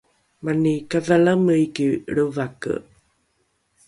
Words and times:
mani 0.43 0.73
kadhalame 0.91 1.53
iki 1.65 1.87
lrevake 2.11 2.75